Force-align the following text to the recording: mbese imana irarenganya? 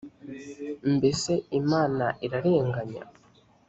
mbese 0.95 1.31
imana 1.59 2.05
irarenganya? 2.25 3.03